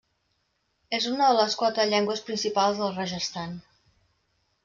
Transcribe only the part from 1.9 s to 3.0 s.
llengües principals del